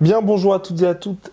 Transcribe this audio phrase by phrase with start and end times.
[0.00, 1.30] Bien, bonjour à toutes et à toutes.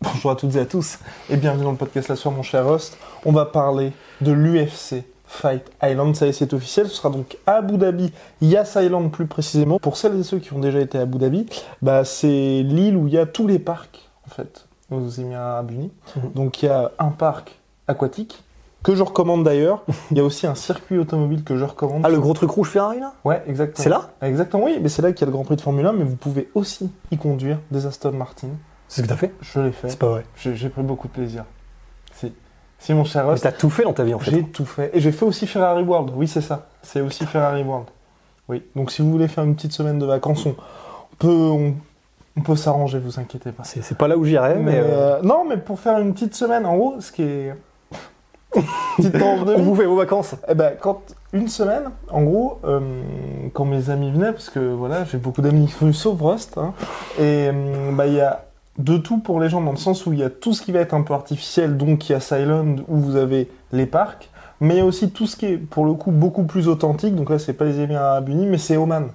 [0.00, 2.66] Bonjour à toutes et à tous, et bienvenue dans le podcast La Soir, mon cher
[2.66, 2.96] host.
[3.26, 6.88] On va parler de l'UFC Fight Island, ça y est, c'est officiel.
[6.88, 9.78] Ce sera donc Abu Dhabi, Yas Island plus précisément.
[9.78, 11.46] Pour celles et ceux qui ont déjà été à Abu Dhabi,
[11.82, 15.70] bah, c'est l'île où il y a tous les parcs, en fait, aux Émirats Arabes
[15.70, 15.92] Unis.
[16.34, 18.42] Donc il y a un parc aquatique,
[18.82, 19.84] que je recommande d'ailleurs.
[20.10, 22.02] Il y a aussi un circuit automobile que je recommande.
[22.04, 23.14] Ah, le gros truc rouge Ferrari là?
[23.24, 23.82] Ouais, exactement.
[23.82, 24.10] C'est là?
[24.22, 26.04] Exactement, oui, mais c'est là qu'il y a le Grand Prix de Formule 1, mais
[26.04, 28.48] vous pouvez aussi y conduire des Aston Martin.
[28.88, 29.32] C'est ce que t'as fait?
[29.40, 29.88] Je l'ai fait.
[29.88, 30.24] C'est pas vrai.
[30.36, 31.44] J'ai pris beaucoup de plaisir.
[32.14, 32.32] Si.
[32.78, 34.32] Si, mon cher Mais host, t'as tout fait dans ta vie en fait.
[34.32, 34.90] j'ai tout fait.
[34.92, 36.12] Et j'ai fait aussi Ferrari World.
[36.16, 36.66] Oui, c'est ça.
[36.82, 37.86] C'est aussi Ferrari World.
[38.48, 38.64] Oui.
[38.74, 40.56] Donc, si vous voulez faire une petite semaine de vacances, on
[41.18, 41.74] peut, on,
[42.36, 43.64] on peut s'arranger, vous inquiétez pas.
[43.64, 46.34] C'est pas là où j'irais, mais, Mais, euh, euh, non, mais pour faire une petite
[46.34, 47.54] semaine, en gros, ce qui est.
[48.98, 50.34] Petite de on vous fait vos vacances.
[50.46, 51.00] Eh ben, quand
[51.32, 52.80] une semaine, en gros, euh,
[53.54, 56.74] quand mes amis venaient, parce que voilà, j'ai beaucoup d'amis sauf Rust, hein,
[57.18, 57.50] et
[57.92, 58.44] bah il y a
[58.78, 60.70] de tout pour les gens dans le sens où il y a tout ce qui
[60.70, 64.28] va être un peu artificiel, donc il y a Silent où vous avez les parcs,
[64.60, 67.14] mais il y a aussi tout ce qui est pour le coup beaucoup plus authentique.
[67.14, 69.08] Donc là, c'est pas les Émirats Arabes Unis, mais c'est Oman.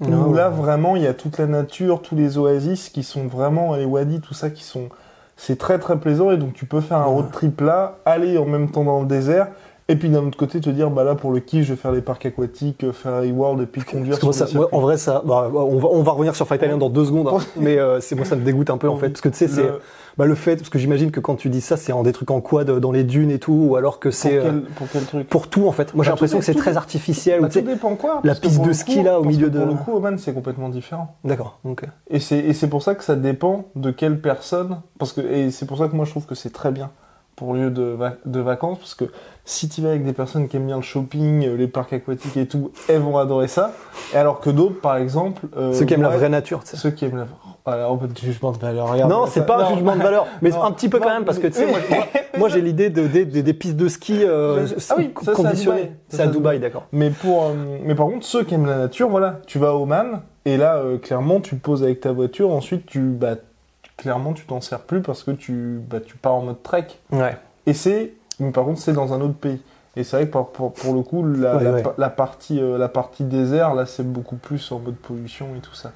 [0.00, 0.32] Où Oh.
[0.32, 3.84] là, vraiment, il y a toute la nature, tous les oasis qui sont vraiment, les
[3.84, 4.88] wadis, tout ça qui sont.
[5.36, 8.44] C'est très très plaisant et donc tu peux faire un road trip là, aller en
[8.46, 9.48] même temps dans le désert
[9.90, 11.92] et puis d'un autre côté te dire bah là pour le kiff je vais faire
[11.92, 15.22] les parcs aquatiques, euh, Ferrari World et puis conduire sur ça- moi, en vrai, ça,
[15.24, 17.38] bah, on, va, on va revenir sur Fight Island dans deux secondes, hein.
[17.56, 19.48] mais euh, c'est moi ça me dégoûte un peu en fait, parce que tu sais,
[19.48, 19.80] c'est Le-
[20.18, 22.30] bah, le fait, parce que j'imagine que quand tu dis ça, c'est en des trucs
[22.32, 25.04] en quad dans les dunes et tout, ou alors que pour, c'est euh, pour quel
[25.04, 25.28] truc?
[25.28, 25.94] pour tout en fait.
[25.94, 27.40] Moi, j'ai Bah, tout l'impression que c'est très artificiel.
[27.40, 28.20] Bah, ou tout dépend quoi.
[28.24, 30.34] la piste de ski, coup- là, au milieu que Pour de- le coup, Oman c'est
[30.34, 31.16] complètement différent.
[31.24, 31.60] D'accord.
[31.64, 31.84] ok.
[32.10, 34.80] Et c'est et c'est pour ça que ça dépend de quelle personne.
[34.98, 36.90] Parce que, et c'est pour ça que moi je trouve que c'est très bien
[37.40, 38.78] pour lieu de, va- de vacances.
[38.78, 39.06] Parce que
[39.46, 42.36] si tu vas avec des personnes qui aiment bien le shopping, euh, les parcs aquatiques
[42.36, 43.72] et tout, elles vont adorer ça.
[44.12, 45.46] Et alors que d'autres, par exemple.
[45.56, 46.76] euh, Ceux qui aiment la vraie nature, tu sais.
[46.76, 47.26] Ceux qui aiment la.
[47.66, 49.10] Alors, en jugement de valeur, regarde.
[49.10, 50.64] Non, c'est pas un jugement de valeur, mais Non.
[50.64, 52.04] un petit peu quand même, parce que tu sais, moi, moi,
[52.38, 55.34] moi, j'ai l'idée de, des- des- pistes de ski euh, Ah oui, ça, c'est à
[55.34, 55.80] conditionnées.
[55.82, 55.96] Dubaï.
[56.08, 56.84] C'est à Dubaï, d'accord.
[56.92, 57.52] Mais pour, euh,
[57.84, 60.76] mais par contre, ceux qui aiment la nature, voilà, tu vas au Man et là,
[60.76, 62.50] euh, clairement, tu te poses avec ta voiture.
[62.50, 63.36] Ensuite, tu, bah,
[64.00, 66.86] clairement, tu t'en sers plus parce que tu, bah, tu pars en mode trek.
[67.12, 67.36] Ouais.
[67.66, 69.60] Et c'est, mais par contre, c'est dans un autre pays.
[69.96, 71.82] Et c'est vrai que pour, pour, pour le coup, la, Ouais, la, ouais.
[71.82, 75.60] pa- la partie, euh, la partie désert, là, c'est beaucoup plus en mode pollution et
[75.60, 75.92] tout ça.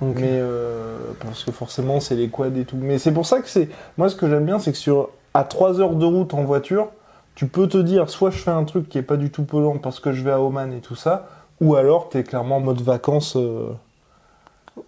[0.00, 2.76] Mais euh, parce que forcément, c'est les quads et tout.
[2.80, 5.42] Mais c'est pour ça que c'est, moi, ce que j'aime bien, c'est que sur à
[5.42, 6.88] 3 heures de route en voiture,
[7.34, 9.78] tu peux te dire, soit je fais un truc qui est pas du tout polluant
[9.78, 11.26] parce que je vais à Oman et tout ça,
[11.60, 13.34] ou alors tu es clairement en mode vacances.
[13.36, 13.70] euh.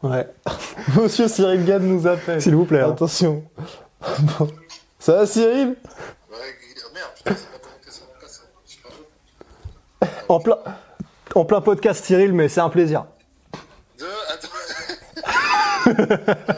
[0.03, 0.27] Ouais.
[1.01, 2.41] Monsieur Cyril Gann nous appelle.
[2.41, 2.81] S'il vous plaît.
[2.81, 2.91] hein.
[2.91, 3.43] Attention.
[4.39, 4.49] Bon.
[4.99, 5.77] Ça va, Cyril?
[6.31, 6.37] Ouais,
[7.27, 7.39] merde.
[10.29, 10.57] En plein,
[11.35, 13.05] en plein podcast, Cyril, mais c'est un plaisir.
[13.99, 14.49] Deux, attends.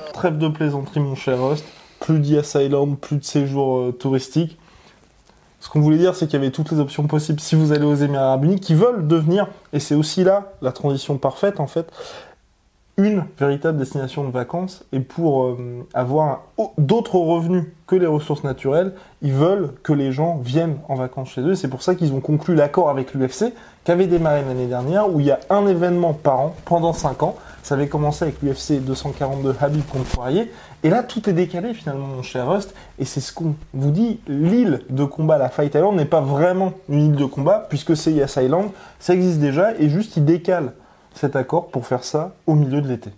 [0.12, 1.64] Trêve de plaisanterie, mon cher host.
[2.00, 4.58] Plus d'IS Island, plus de séjours euh, touristiques.
[5.60, 7.84] Ce qu'on voulait dire, c'est qu'il y avait toutes les options possibles si vous allez
[7.84, 11.68] aux Émirats Arabes Unis qui veulent devenir, et c'est aussi là la transition parfaite en
[11.68, 11.86] fait,
[12.98, 14.84] une véritable destination de vacances.
[14.92, 16.42] Et pour euh, avoir
[16.78, 18.92] d'autres revenus que les ressources naturelles,
[19.22, 21.54] ils veulent que les gens viennent en vacances chez eux.
[21.54, 23.52] C'est pour ça qu'ils ont conclu l'accord avec l'UFC,
[23.84, 27.22] qui avait démarré l'année dernière, où il y a un événement par an pendant 5
[27.22, 27.36] ans.
[27.62, 30.20] Ça avait commencé avec l'UFC 242 Habib contre.
[30.84, 32.74] Et là, tout est décalé finalement, mon cher Rust.
[32.98, 36.72] Et c'est ce qu'on vous dit, l'île de combat, la Fight Island, n'est pas vraiment
[36.88, 38.70] une île de combat, puisque c'est Yas Island.
[38.98, 40.72] Ça existe déjà, et juste, ils décalent
[41.14, 43.10] cet accord pour faire ça au milieu de l'été.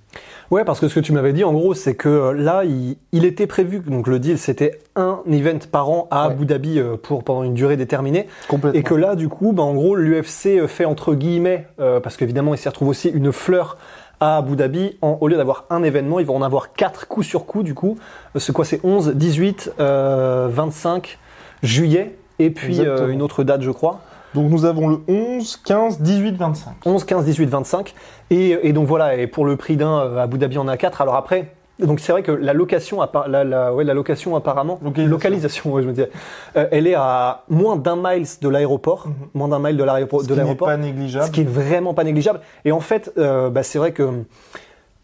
[0.50, 2.96] Ouais, parce que ce que tu m'avais dit, en gros, c'est que euh, là, il,
[3.12, 6.32] il était prévu, donc le deal, c'était un event par an à Ouais.
[6.34, 8.78] Abu Dhabi euh, pour pendant une durée déterminée, Complètement.
[8.78, 12.54] et que là, du coup, bah, en gros, l'UFC fait entre guillemets, euh, parce qu'évidemment,
[12.54, 13.78] il s'y retrouve aussi une fleur
[14.20, 17.22] à Abu Dhabi, en- au lieu d'avoir un événement, ils vont en avoir quatre coup
[17.22, 17.96] sur coup, du coup.
[18.36, 21.18] Euh, C'est quoi C'est 11, 18, euh, 25
[21.62, 24.00] juillet, et puis euh, une autre date, je crois.
[24.34, 26.72] Donc nous avons le 11, 15, 18, 25.
[26.84, 27.94] 11, 15, 18, 25.
[28.30, 31.00] Et, et donc voilà, et pour le prix d'un, euh, Abu Dhabi en a 4.
[31.00, 35.72] Alors après, Donc c'est vrai que la location, la, la, ouais, la location apparemment, Localisation.
[35.72, 36.10] ouais, je me disais,
[36.56, 39.14] euh, elle est à moins d'un mile de l'aéroport, Mhm.
[39.34, 41.30] moins d'un mile de l'aéroport, Ce de qui n'est pas ce négligeable.
[41.32, 42.40] qui est vraiment pas négligeable.
[42.64, 44.08] Et en fait, euh, bah, c'est vrai que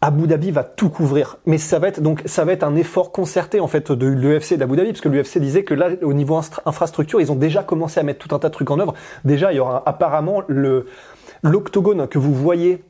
[0.03, 3.11] Abu Dhabi va tout couvrir, mais ça va être donc ça va être un effort
[3.11, 6.39] concerté en fait de l'UFC d'Abu Dhabi, parce que l'UFC disait que là, au niveau
[6.65, 8.95] infrastructure, ils ont déjà commencé à mettre tout un tas de trucs en œuvre.
[9.25, 10.87] Déjà, il y aura apparemment le
[11.43, 12.83] l'octogone que vous voyez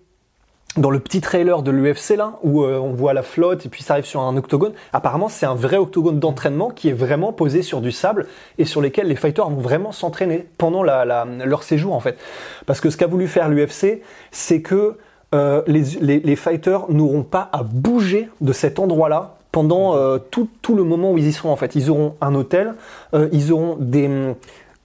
[0.77, 3.83] dans le petit trailer de l'UFC là, où euh, on voit la flotte et puis
[3.83, 4.71] ça arrive sur un octogone.
[4.93, 8.25] Apparemment, c'est un vrai octogone d'entraînement qui est vraiment posé sur du sable
[8.57, 12.17] et sur lesquels les fighters vont vraiment s'entraîner pendant la, la- leur séjour en fait.
[12.65, 14.97] Parce que ce qu'a voulu faire l'UFC, c'est que
[15.33, 20.47] euh, les, les, les fighters n'auront pas à bouger de cet endroit-là pendant euh, tout,
[20.61, 21.75] tout le moment où ils y seront en fait.
[21.75, 22.73] Ils auront un hôtel,
[23.13, 24.35] euh, ils auront des hum,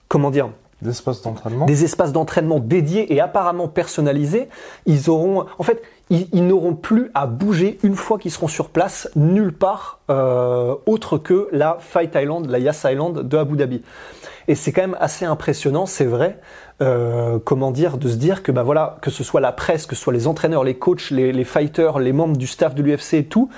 [0.08, 0.50] comment dire
[0.82, 1.66] Des espaces d'entraînement.
[1.66, 4.48] des espaces d'entraînement dédiés et apparemment personnalisés.
[4.86, 8.68] Ils auront, en fait, ils, ils n'auront plus à bouger une fois qu'ils seront sur
[8.68, 13.82] place nulle part euh, autre que la Fight Island, la Yas Island de Abu Dhabi.
[14.48, 16.38] Et c'est quand même assez impressionnant, c'est vrai.
[16.82, 19.94] Euh, comment dire, de se dire que bah voilà, que ce soit la presse, que
[19.94, 23.14] ce soit les entraîneurs, les coachs, les, les fighters, les membres du staff de l'UFC
[23.14, 23.50] et tout,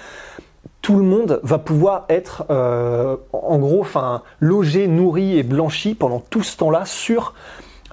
[0.82, 6.20] tout le monde va pouvoir être euh, en gros, enfin, logé, nourri et blanchi pendant
[6.20, 7.34] tout ce temps-là sur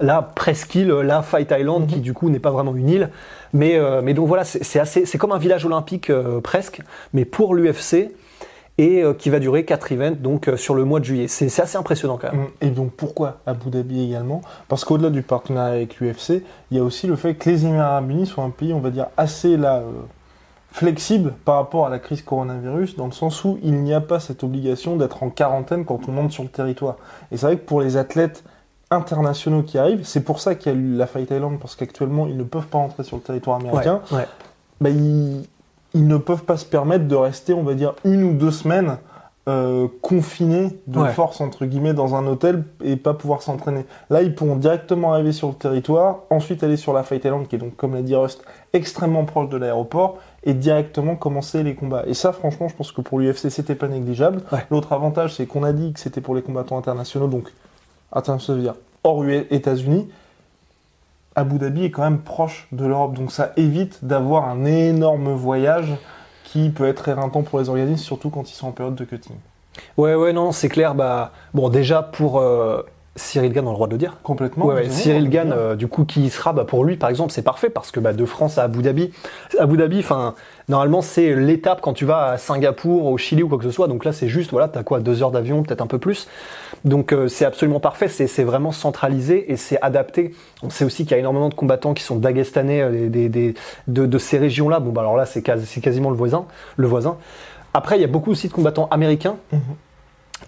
[0.00, 3.10] la presqu'île, la Fight Island, qui du coup n'est pas vraiment une île,
[3.52, 6.82] mais euh, mais donc voilà, c'est c'est assez, c'est comme un village olympique euh, presque,
[7.14, 8.12] mais pour l'UFC
[8.78, 11.28] et euh, qui va durer quatre events donc euh, sur le mois de juillet.
[11.28, 12.42] C'est assez impressionnant quand même.
[12.42, 12.48] Mm.
[12.60, 14.42] Et donc pourquoi Abu Dhabi également?
[14.68, 17.92] Parce qu'au-delà du partenariat avec l'UFC, il y a aussi le fait que les Émirats
[17.92, 19.90] Arabes Unis sont un pays, on va dire, assez là, euh,
[20.72, 24.20] flexible par rapport à la crise coronavirus, dans le sens où il n'y a pas
[24.20, 26.96] cette obligation d'être en quarantaine quand on monte sur le territoire.
[27.32, 28.44] Et c'est vrai que pour les athlètes
[28.90, 32.26] internationaux qui arrivent, c'est pour ça qu'il y a eu la Fight Island, parce qu'actuellement
[32.26, 34.28] ils ne peuvent pas entrer sur le territoire américain, Ouais, ouais.
[34.82, 35.44] bah, ils,
[35.94, 38.98] ils ne peuvent pas se permettre de rester, on va dire, une ou deux semaines
[39.48, 41.12] euh, confinés de Ouais.
[41.12, 43.86] force, entre guillemets, dans un hôtel et pas pouvoir s'entraîner.
[44.10, 47.54] Là, ils pourront directement arriver sur le territoire, ensuite aller sur la Fight Island, qui
[47.54, 48.42] est donc, comme l'a dit Rust,
[48.72, 52.02] extrêmement proche de l'aéroport, et directement commencer les combats.
[52.08, 54.42] Et ça, franchement, je pense que pour l'UFC, c'était pas négligeable.
[54.50, 54.66] Ouais.
[54.70, 57.52] L'autre avantage, c'est qu'on a dit que c'était pour les combattants internationaux, donc,
[58.12, 58.74] internationaux, ça veut dire
[59.04, 60.08] hors États-Unis.
[61.36, 65.94] Abu Dhabi est quand même proche de l'Europe, donc ça évite d'avoir un énorme voyage
[66.44, 69.36] qui peut être éreintant pour les organismes, surtout quand ils sont en période de cutting.
[69.98, 70.94] Ouais, ouais, non, c'est clair.
[70.94, 72.82] Bah, bon, déjà pour euh,
[73.16, 74.16] Cyril Gann, on a le droit de le dire.
[74.22, 74.66] Complètement.
[74.66, 77.42] Ouais, Cyril Gann, euh, du coup, qui y sera, bah, pour lui, par exemple, c'est
[77.42, 79.12] parfait parce que bah, de France à Abu Dhabi,
[79.58, 80.34] Abu Dhabi, enfin,
[80.68, 83.88] normalement, c'est l'étape quand tu vas à Singapour, au Chili ou quoi que ce soit.
[83.88, 86.28] Donc là, c'est juste, voilà, t'as quoi, deux heures d'avion, peut-être un peu plus.
[86.84, 88.08] Donc euh, c'est absolument parfait.
[88.08, 90.34] C'est vraiment centralisé et c'est adapté.
[90.62, 93.28] On sait aussi qu'il y a énormément de combattants qui sont dagestanais euh, des, des-
[93.28, 93.54] des-
[93.88, 94.80] de, de ces régions-là.
[94.80, 96.46] Bon, bah alors là, c'est quasi- c'est quasiment le voisin,
[96.76, 97.16] le voisin.
[97.74, 99.36] Après, il y a beaucoup aussi de combattants américains.
[99.52, 99.60] Mhm.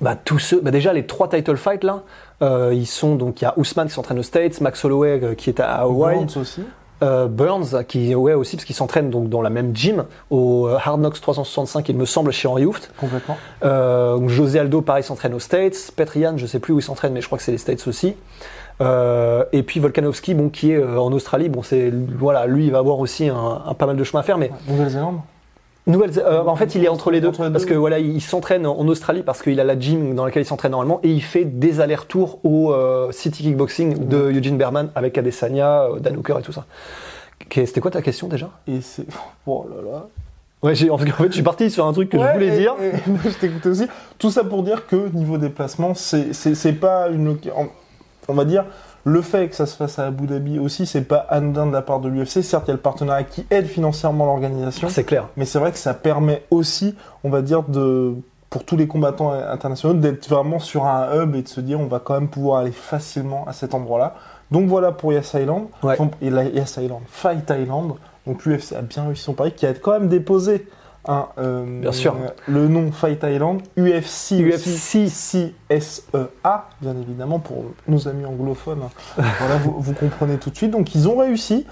[0.00, 2.03] Bah, tous ceux, bah, déjà les trois title fights là,
[2.43, 5.35] euh, ils sont donc il y a Ousmane qui s'entraîne aux States, Max Holloway euh,
[5.35, 6.62] qui est à Hawaii, Burns aussi.
[7.03, 10.79] Euh, Burns qui ouais aussi parce qu'ils s'entraînent donc dans la même gym au euh,
[10.83, 12.93] Hard Knocks 365 il me semble chez Henry Hooft.
[12.99, 13.37] Complètement.
[13.65, 17.12] Euh, donc José Aldo pareil s'entraîne aux States, Petrian je sais plus où il s'entraîne
[17.12, 18.15] mais je crois que c'est les States aussi.
[18.81, 22.79] Euh, et puis Volkanovski bon qui est en Australie bon c'est voilà lui il va
[22.79, 25.19] avoir aussi un, un pas mal de chemin à faire mais Nouvelle-Zélande.
[25.88, 28.67] Nouvelle, euh, en fait, il est entre les deux Entre parce que voilà, il s'entraîne
[28.67, 31.45] en Australie parce qu'il a la gym dans laquelle il s'entraîne normalement et il fait
[31.47, 36.42] des allers-retours au euh, City Kickboxing de Eugene Berman avec Adesanya, euh, Dan Hooker et
[36.42, 36.66] tout ça.
[37.50, 38.50] C'était quoi ta question déjà?
[38.66, 39.07] Et c'est.
[39.47, 40.07] Oh là là.
[40.62, 42.75] Ouais, j'ai en fait, je suis parti sur un truc que je voulais et- dire.
[42.83, 42.92] et-
[43.28, 43.87] je t'écoutais aussi.
[44.18, 47.38] Tout ça pour dire que niveau déplacement, c'est pas une.
[48.28, 48.66] on va dire.
[49.05, 51.83] Le fait que ça se fasse à Abu Dhabi aussi, c'est pas anodin de la
[51.83, 52.43] part de l'UFC.
[52.43, 55.28] Certes, il y a le partenariat qui aide financièrement l'organisation, C'est clair.
[55.37, 58.14] mais c'est vrai que ça permet aussi, on va dire, de
[58.50, 61.87] pour tous les combattants internationaux d'être vraiment sur un hub et de se dire on
[61.87, 64.14] va quand même pouvoir aller facilement à cet endroit-là.
[64.50, 65.67] Donc voilà pour Yas Island.
[65.83, 65.97] Ouais.
[65.99, 67.93] Enfin, et la Yas Island, Fight Island.
[68.26, 70.67] Donc l'UFC a bien réussi son pari, qui a quand même déposé
[71.09, 72.15] un, euh, Bien sûr.
[72.47, 75.07] le nom Fight Island, UFC, UFC.
[75.07, 78.88] aussi, CSEA, bien évidemment, pour nos amis anglophones.
[79.17, 80.71] voilà, vous, vous comprenez tout de suite.
[80.71, 81.67] Donc ils ont réussi.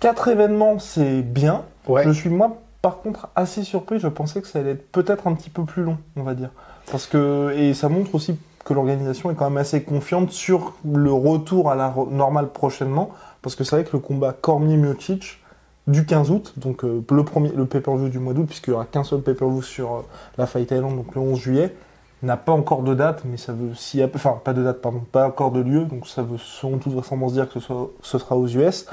[0.00, 1.62] Quatre événements, c'est bien.
[1.88, 2.04] Ouais.
[2.04, 5.32] Je suis moi par contre assez surpris, je pensais que ça allait être peut-être un
[5.32, 6.50] petit peu plus long, on va dire.
[6.90, 11.10] Parce que et ça montre aussi que l'organisation est quand même assez confiante sur le
[11.10, 13.10] retour à la normale prochainement
[13.40, 15.40] parce que c'est vrai que le combat Cormier Miocic
[15.86, 18.86] du 15 août, donc euh, le premier le pay-per-view du mois d'août puisqu'il y aura
[18.86, 20.00] qu'un seul pay-per-view sur euh,
[20.38, 21.74] la Fight Island donc le 11 juillet
[22.22, 24.80] n'a pas encore de date mais ça veut s'il y a enfin pas de date
[24.80, 27.90] pardon, pas encore de lieu donc ça veut selon toute vraisemblance dire que ce, soit,
[28.00, 28.86] ce sera aux US.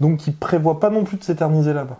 [0.00, 1.98] Donc il prévoit pas non plus de s'éterniser là-bas.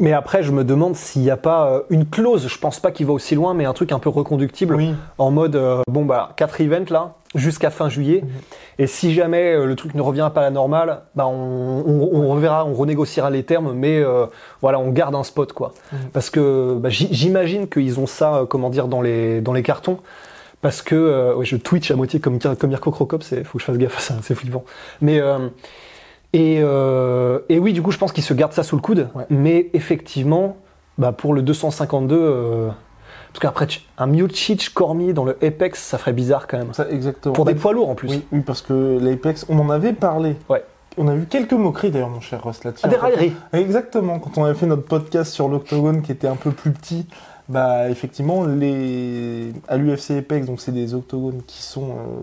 [0.00, 2.90] Mais après, je me demande s'il n'y a pas euh, une clause, je pense pas
[2.90, 4.92] qu'il va aussi loin, mais un truc un peu reconductible, Oui.
[5.18, 8.30] en mode, euh, bon bah, 4 events là, jusqu'à fin juillet, Mhm.
[8.78, 12.10] et si jamais euh, le truc ne revient pas à la normale, bah, on, on,
[12.12, 14.26] on reverra, on renégociera les termes, mais euh,
[14.62, 15.72] voilà, on garde un spot quoi.
[15.92, 15.98] Mhm.
[16.12, 19.98] Parce que bah, j'imagine qu'ils ont ça, euh, comment dire, dans les, dans les cartons.
[20.62, 23.60] Parce que euh, ouais, je twitch à moitié comme, comme Mirko Crocop, c'est faut que
[23.60, 24.64] je fasse gaffe à ça, c'est flippant.
[25.02, 25.48] Mais euh,
[26.32, 29.08] et, euh, et oui, du coup, je pense qu'ils se gardent ça sous le coude.
[29.14, 29.24] Ouais.
[29.30, 30.56] Mais effectivement,
[30.98, 32.68] bah, pour le 252, euh,
[33.34, 33.66] parce qu'après
[33.98, 36.72] un Miocic Cormier dans le Apex, ça ferait bizarre quand même.
[36.72, 37.34] Ça, exactement.
[37.34, 38.08] Pour des Bah, poids lourds en plus.
[38.08, 40.36] Oui, oui, parce que l'Apex, on en avait parlé.
[40.48, 40.62] Ouais.
[40.98, 42.84] On a vu quelques moqueries d'ailleurs, mon cher Rust, là-dessus.
[42.86, 43.32] Ah, des railleries.
[43.52, 44.20] Exactement.
[44.20, 47.06] Quand on avait fait notre podcast sur l'Octogone qui était un peu plus petit,
[47.48, 49.52] bah effectivement, les...
[49.66, 52.22] à l'UFC Apex, donc c'est des octogones qui sont euh,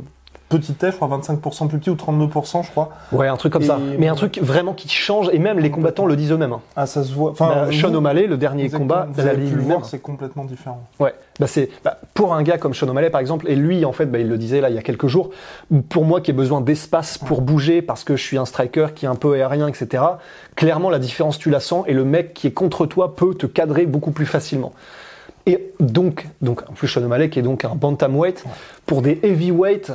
[0.60, 2.90] petits je crois 25% plus petits ou 32%, je crois.
[3.12, 3.80] Ouais, un truc comme ça.
[3.98, 6.54] Mais un truc vraiment qui change, et même les combattants le disent eux-mêmes.
[6.54, 6.62] hein.
[6.76, 7.32] Ah, ça se voit.
[7.32, 10.84] Enfin, Bah, Sean O'Malley, le dernier combat, vous avez pu le voir, c'est complètement différent.
[11.00, 13.92] Ouais, bah c'est bah, pour un gars comme Sean O'Malley par exemple, et lui en
[13.92, 15.32] fait, bah, il le disait là il y a quelques jours,
[15.90, 19.06] pour moi qui ai besoin d'espace pour bouger parce que je suis un striker qui
[19.06, 20.04] est un peu aérien, etc.
[20.56, 23.46] Clairement la différence tu la sens et le mec qui est contre toi peut te
[23.46, 24.74] cadrer beaucoup plus facilement.
[25.48, 28.44] Et donc, donc en plus Sean O'Malley qui est donc un bantamweight
[28.86, 29.92] pour des heavyweight.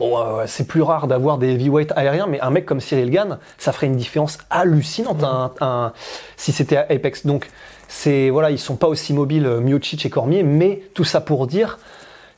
[0.00, 3.38] Bon, euh, c'est plus rare d'avoir des heavyweight aériens, mais un mec comme Cyril Gann,
[3.58, 5.92] ça ferait une différence hallucinante un- un-
[6.36, 7.26] si c'était à Apex.
[7.26, 7.48] Donc,
[7.86, 11.46] c'est voilà, ils sont pas aussi mobiles, euh, Miocic et Cormier, mais tout ça pour
[11.46, 11.78] dire,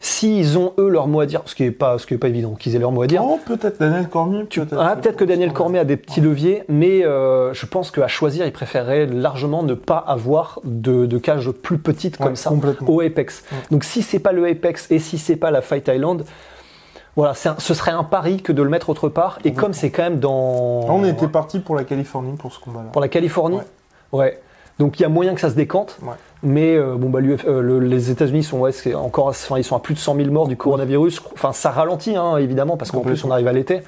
[0.01, 2.29] s'ils ont eux leur mot à dire, ce qui est pas, ce qui est pas
[2.29, 3.23] évident, qu'ils aient leur mot à dire.
[3.25, 4.77] Oh, peut-être Daniel Cormier, peut-être.
[4.79, 8.45] Ah, peut-être que Daniel Cormier a des petits leviers, mais euh, je pense qu'à choisir,
[8.45, 12.53] il préférerait largement ne pas avoir de, de cage plus petite Ouais, comme ça
[12.87, 13.45] au Apex.
[13.51, 13.59] Ouais.
[13.71, 16.25] Donc si c'est pas le Apex et si c'est pas la Fight Island,
[17.17, 19.39] voilà, un- ce serait un pari que de le mettre autre part.
[19.45, 22.91] Et comme c'est quand même dans On était parti pour la Californie pour ce combat-là.
[22.93, 23.59] pour la Californie,
[24.13, 24.41] ouais.
[24.79, 25.97] Donc il y a moyen que ça se décante.
[26.03, 26.13] Ouais.
[26.43, 29.75] Mais euh, bon bah euh, le- les États-Unis sont ouais, c'est encore enfin ils sont
[29.75, 31.23] à plus de 100 000 morts du coronavirus.
[31.33, 33.81] Enfin ça ralentit hein, évidemment parce qu'en plus on arrive à l'été.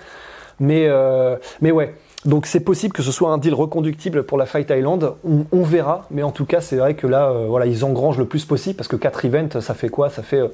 [0.61, 1.95] Mais euh, mais ouais.
[2.25, 5.13] Donc c'est possible que ce soit un deal reconductible pour la Fight Island.
[5.29, 6.07] On, on verra.
[6.11, 8.75] Mais en tout cas c'est vrai que là euh, voilà ils engrangent le plus possible
[8.77, 10.09] parce que 4 events ça fait quoi?
[10.09, 10.49] Ça fait euh,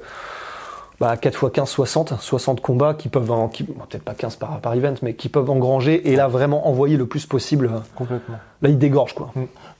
[0.99, 4.35] bah, 4 x 15, 60, 60 combats qui peuvent, en- qui, bon, peut-être pas 15
[4.37, 7.69] par, par event, mais qui peuvent engranger et là vraiment envoyer le plus possible.
[7.95, 8.37] Complètement.
[8.61, 9.31] Là, ils dégorgent quoi.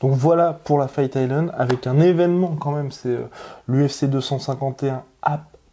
[0.02, 3.30] Donc voilà pour la Fight Island, avec un événement quand même, c'est euh,
[3.68, 5.04] l'UFC 251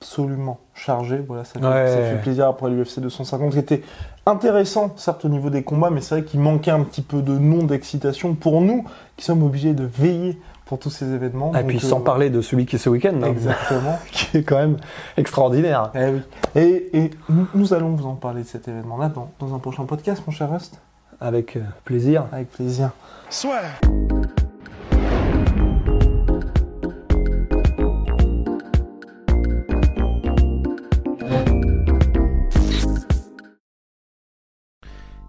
[0.01, 1.19] absolument chargé.
[1.27, 1.89] Voilà, ça Ouais.
[1.89, 3.83] ça fait plaisir après l'UFC 250, qui était
[4.27, 7.33] intéressant, certes au niveau des combats, mais c'est vrai qu'il manquait un petit peu de
[7.37, 8.85] nom, d'excitation pour nous,
[9.17, 10.39] qui sommes obligés de veiller
[10.73, 11.53] pour tous ces événements.
[11.55, 13.99] Et Donc, puis euh, sans parler de celui qui est ce week-end, là, Exactement.
[14.11, 14.79] qui est quand même
[15.19, 15.91] extraordinaire.
[15.95, 16.21] Eh oui.
[16.55, 19.85] Et, et nous, nous allons vous en parler de cet événement-là dans, dans un prochain
[19.85, 20.81] podcast, mon cher Rust.
[21.21, 22.25] Avec euh, plaisir.
[22.33, 22.89] Avec plaisir.